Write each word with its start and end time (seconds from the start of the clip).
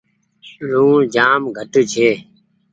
لوڻ 0.67 0.95
جآم 1.15 1.41
گھٽ 1.57 1.73
ڇي۔ 1.91 2.09